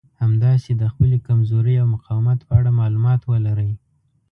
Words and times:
همداسې 0.23 0.71
د 0.75 0.83
خپلې 0.93 1.17
کمزورۍ 1.27 1.75
او 1.81 1.87
مقاومت 1.95 2.39
په 2.47 2.53
اړه 2.59 2.69
مالومات 2.79 3.21
ولرئ. 3.25 3.71